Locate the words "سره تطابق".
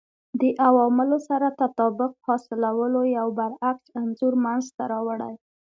1.29-2.11